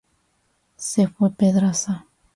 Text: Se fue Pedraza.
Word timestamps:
Se 0.77 1.07
fue 1.09 1.29
Pedraza. 1.29 2.07